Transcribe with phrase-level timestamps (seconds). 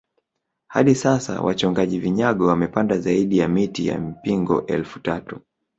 [0.67, 5.39] Hadi sasa wachongaji vinyago wamepanda zaidi ya miti ya mpingo elfu tatu